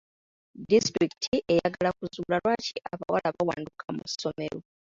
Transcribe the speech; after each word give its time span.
Disitulikiti 0.69 1.37
eyagala 1.53 1.89
kuzuula 1.97 2.35
lwaki 2.43 2.73
abawala 2.93 3.27
bawanduka 3.37 3.85
mu 3.97 4.03
ssomero? 4.11 4.59